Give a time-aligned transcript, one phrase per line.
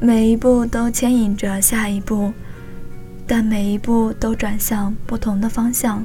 [0.00, 2.32] 每一步都牵引着下一步，
[3.26, 6.04] 但每一步都转向不同的方向，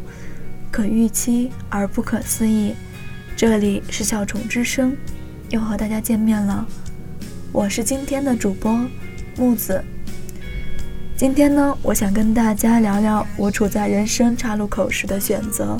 [0.71, 2.73] 可预期而不可思议。
[3.35, 4.97] 这里是小虫之声，
[5.51, 6.65] 又和大家见面了。
[7.51, 8.83] 我是今天的主播
[9.37, 9.83] 木子。
[11.15, 15.77] 今天呢，我想跟大家聊聊我处在人生岔路口时的选择。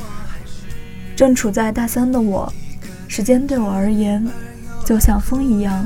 [1.16, 2.54] 正处在大三的我，
[3.08, 4.24] 时间对我而言
[4.86, 5.84] 就像风一样，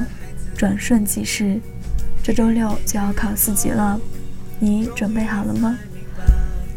[0.58, 1.58] 转瞬即逝。
[2.28, 3.98] 这周六就要考四级了，
[4.60, 5.80] 你准备好了吗？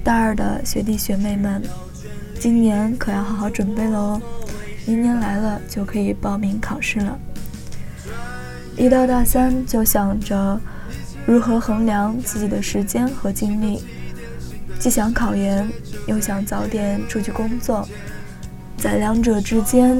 [0.05, 1.61] 大二的学弟学妹们，
[2.39, 4.23] 今年可要好好准备了哦。
[4.87, 7.19] 明年来了就可以报名考试了。
[8.77, 10.61] 一到大三就想着
[11.27, 13.83] 如何衡量自己的时间和精力，
[14.79, 15.69] 既想考研，
[16.07, 17.85] 又想早点出去工作，
[18.77, 19.98] 在两者之间，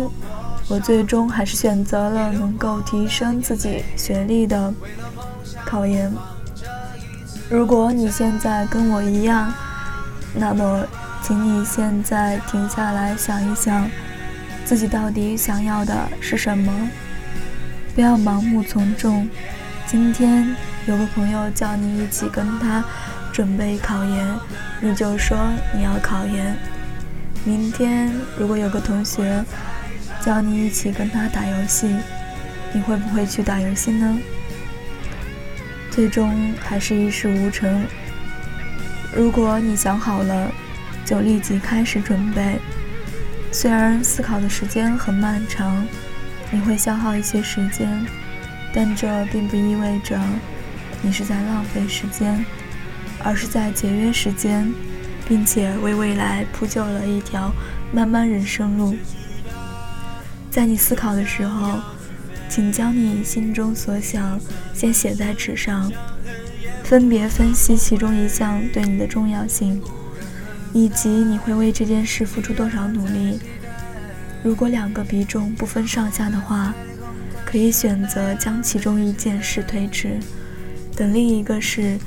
[0.69, 4.73] 我最终还是选择了能够提升自己学历的
[5.71, 6.13] 考研。
[7.49, 9.53] 如果你现在跟我一样，
[10.35, 10.85] 那么，
[11.23, 13.89] 请你现在停下来想一想。
[14.65, 16.73] 自己到底想要的是什么？
[17.95, 19.29] 不要盲目从众。
[19.87, 22.85] 今天有个朋友叫你一起跟他
[23.33, 24.39] 准备考研，
[24.81, 25.39] 你就说
[25.73, 26.57] 你要考研。
[27.45, 29.45] 明天如果有个同学
[30.21, 31.95] 叫你一起跟他打游戏，
[32.73, 34.19] 你会不会去打游戏呢？
[35.91, 37.85] 最终还是一事无成。
[39.15, 40.51] 如果你想好了，
[41.05, 42.59] 就立即开始准备。
[43.53, 45.85] 虽然思考的时间很漫长，
[46.51, 48.07] 你会消耗一些时间，
[48.73, 50.17] 但这并不意味着
[51.03, 52.45] 你是在浪费时间，
[53.25, 54.73] 而是在节约时间，
[55.27, 57.51] 并且为未来铺就了一条
[57.93, 58.97] 漫漫人生路。
[60.49, 61.81] 在你思考的时候，
[62.51, 64.39] 请将你心中所想
[64.75, 65.91] 先写在纸上，
[66.83, 69.81] 分别分析其中一项对你的重要性。
[70.73, 73.41] 以及你会为这件事付出多少努力？
[74.43, 76.73] 如果两个比重不分上下的话，
[77.45, 80.21] 可以选择将其中一件事推迟，
[80.95, 81.99] 等另一个事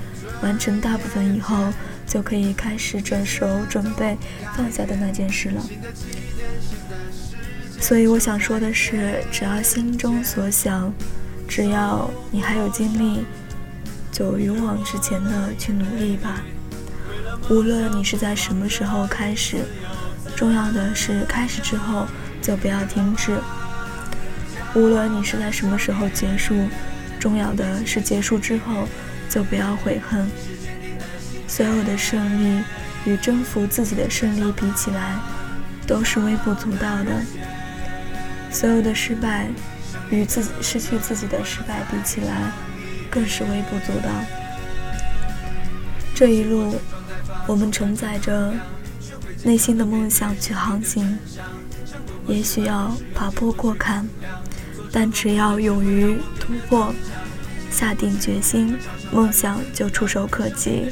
[0.42, 1.74] 完成大部分以后，
[2.08, 4.18] 就可以开始着手准备
[4.56, 5.62] 放下的那件事了。
[7.80, 10.94] 所以我想说的是，只要心中所想，
[11.48, 13.26] 只要你还有精力，
[14.12, 16.42] 就勇往直前的去努力吧。
[17.50, 19.58] 无论你是在什么时候开始，
[20.36, 22.08] 重要的是开始之后
[22.42, 23.34] 就不要停止；
[24.74, 26.56] 无论你是在什么时候结束，
[27.20, 28.88] 重要的是结束之后
[29.30, 30.26] 就不要悔恨。
[31.48, 32.64] 所有的胜利
[33.06, 35.20] 与征服自己的胜利比起来，
[35.86, 37.12] 都是微不足道的；
[38.52, 39.48] 所有的失败
[40.10, 42.52] 与自己失去自己的失败比起来，
[43.10, 44.10] 更是微不足道。
[46.14, 46.76] 这一路。
[47.46, 48.54] 我们承载着
[49.44, 51.20] 内心的梦想去航行，
[52.26, 54.08] 也许要爬坡过坎，
[54.94, 56.94] 但只要勇于突破，
[57.70, 58.78] 下定决心，
[59.12, 60.90] 梦想就触手可及。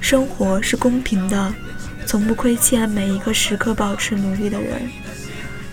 [0.00, 1.54] 生活是公平的，
[2.08, 4.80] 从不亏欠每一个时刻保持努力的人。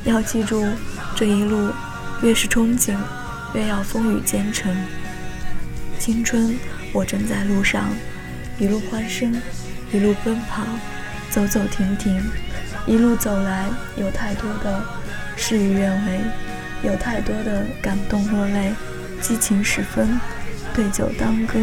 [0.04, 0.68] 要记住，
[1.16, 1.72] 这一路
[2.22, 2.94] 越是憧憬，
[3.54, 4.76] 越要风雨兼程。
[5.98, 6.60] 青春，
[6.92, 7.86] 我正在路上，
[8.60, 9.34] 一路欢声。
[9.94, 10.64] 一路奔跑，
[11.30, 12.22] 走走停停，
[12.86, 14.84] 一路走来，有太多的
[15.38, 16.20] 事与愿违，
[16.84, 18.74] 有太多的感动落泪，
[19.22, 20.20] 激情十分，
[20.74, 21.58] 对酒当歌，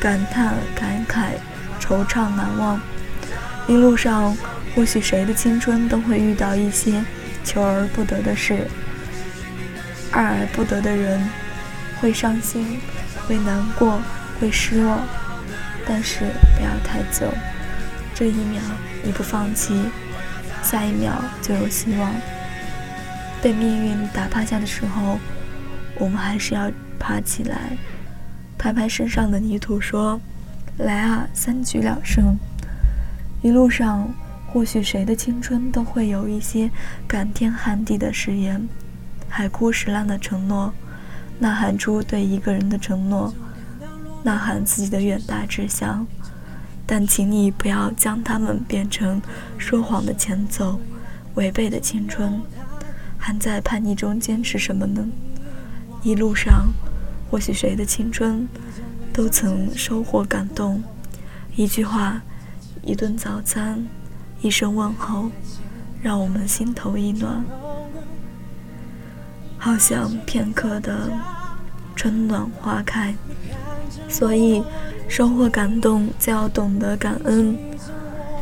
[0.00, 1.32] 感叹感慨，
[1.78, 2.80] 惆怅难忘。
[3.68, 4.36] 一路上，
[4.74, 7.04] 或许谁的青春都会遇到一些
[7.44, 8.66] 求而不得的事，
[10.10, 11.28] 爱而不得的人，
[12.00, 12.78] 会伤心，
[13.26, 14.00] 会难过，
[14.40, 14.98] 会失落。
[15.86, 16.20] 但是
[16.56, 17.26] 不要太久，
[18.14, 18.60] 这一秒
[19.02, 19.74] 你不放弃，
[20.62, 22.12] 下一秒就有希望。
[23.42, 25.18] 被命运打趴下的时候，
[25.96, 27.76] 我们还是要爬起来，
[28.56, 30.20] 拍拍身上的泥土，说
[30.78, 32.38] ：“来啊，三局两胜。”
[33.42, 34.08] 一路上，
[34.52, 36.70] 或许谁的青春都会有一些
[37.08, 38.68] 感天撼地的誓言，
[39.28, 40.72] 海枯石烂的承诺，
[41.40, 43.34] 呐喊出对一个人的承诺。
[44.22, 46.06] 呐喊自己的远大志向，
[46.86, 49.20] 但请你不要将它们变成
[49.58, 50.78] 说谎的前奏，
[51.34, 52.40] 违背的青春，
[53.18, 55.04] 还在叛逆中坚持什么呢？
[56.04, 56.68] 一路上，
[57.28, 58.46] 或许谁的青春
[59.12, 60.80] 都曾收获感动，
[61.56, 62.22] 一句话，
[62.82, 63.86] 一顿早餐，
[64.40, 65.30] 一声问候，
[66.02, 67.44] 让我们心头一暖。
[69.58, 71.10] 好像片刻的。
[71.94, 73.14] 春暖花开。
[74.08, 74.62] 所以，
[75.08, 77.56] 收获感动就要懂得感恩，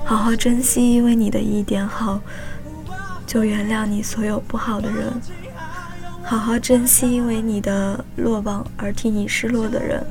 [0.04, 2.20] 好好珍惜因为你的一点好，
[3.26, 5.12] 就原谅你所有不好的人。
[6.22, 10.02] 好好珍惜因为你的落榜而替你失落的人，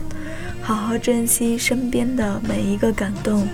[0.62, 3.48] 好好珍惜身边的每一个感动，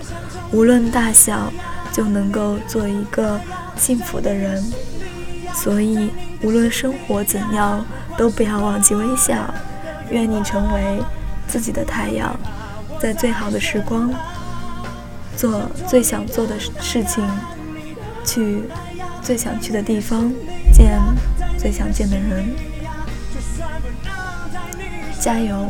[0.52, 1.52] 无论大小，
[1.92, 3.40] 就能够做一个
[3.76, 4.62] 幸福的人。
[5.54, 6.10] 所以，
[6.42, 7.84] 无论生活怎样，
[8.16, 9.52] 都不要忘记微笑。
[10.10, 11.02] 愿你成为
[11.48, 12.38] 自己的太阳，
[13.00, 14.12] 在最好的时光，
[15.36, 17.26] 做最想做的事情，
[18.24, 18.62] 去
[19.22, 20.30] 最想去的地方，
[20.72, 21.00] 见
[21.58, 22.54] 最想见的人。
[25.18, 25.68] 加油！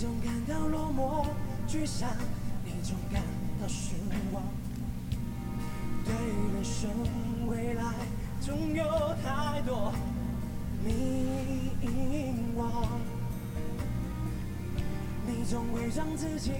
[0.00, 1.26] 你总感到落寞
[1.66, 2.08] 沮丧，
[2.64, 3.20] 你总感
[3.60, 3.96] 到失
[4.32, 4.44] 望。
[6.04, 6.88] 对人生
[7.48, 7.82] 未来，
[8.40, 8.84] 总有
[9.24, 9.92] 太多
[10.84, 11.72] 迷
[12.56, 12.86] 惘。
[15.26, 16.52] 你总伪装自己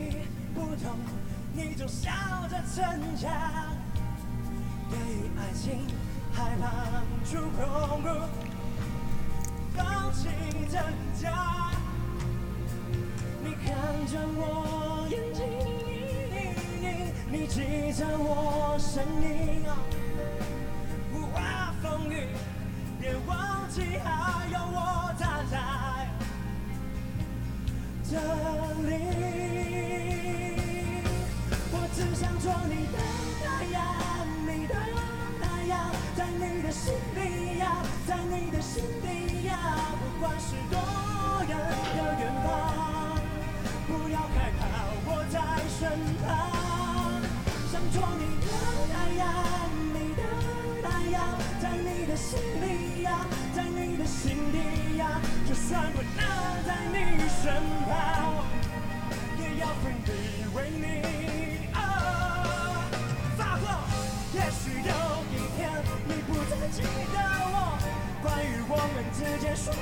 [0.52, 0.98] 不懂，
[1.54, 2.10] 你总笑
[2.50, 2.84] 着逞
[3.16, 3.30] 强。
[4.90, 5.86] 对于爱情，
[6.32, 8.28] 害怕触碰，
[9.76, 10.26] 放弃
[10.68, 10.82] 挣
[11.22, 11.77] 扎。
[14.10, 15.44] 着我眼睛。
[17.30, 19.62] 你记着我声音，
[21.12, 22.26] 不怕风雨，
[22.98, 26.08] 别忘记还有我站在
[28.08, 28.16] 这
[28.88, 29.47] 里。
[47.98, 48.48] 做你的
[48.94, 49.26] 太阳，
[49.92, 50.22] 你的
[50.82, 51.16] 太阳，
[51.60, 56.22] 在你的心里呀，在你的心底呀，就算不能
[56.64, 56.94] 在你
[57.42, 57.52] 身
[57.88, 58.44] 旁，
[59.40, 60.08] 也要奋力
[60.54, 60.86] 为你
[63.36, 63.66] 发光。
[64.32, 64.94] 也许有
[65.32, 65.58] 一天
[66.06, 67.18] 你不再记得
[67.50, 67.56] 我，
[68.22, 69.74] 关于我们之间所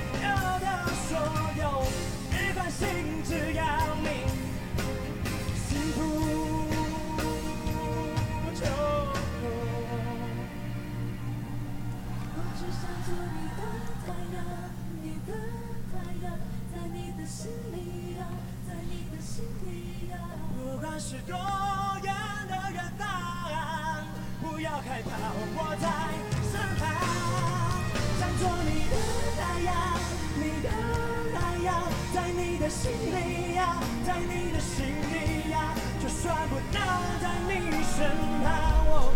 [32.66, 35.72] 的心里呀，在你的心里呀，
[36.02, 36.82] 就算不能
[37.22, 38.10] 在你身
[38.42, 39.14] 旁，我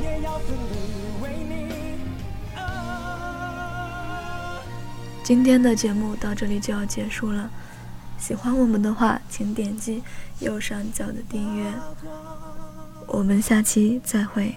[0.00, 2.00] 也要奋力为你。
[5.22, 7.50] 今天的节目到这里就要结束了。
[8.18, 10.02] 喜欢我们的话，请点击
[10.38, 11.70] 右上角的订阅。
[13.08, 14.54] 我们下期再会。